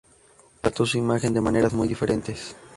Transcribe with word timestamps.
Trató 0.61 0.83
su 0.87 0.97
imagen 0.97 1.31
de 1.35 1.41
maneras 1.41 1.73
muy 1.73 1.87
diferentes. 1.87 2.55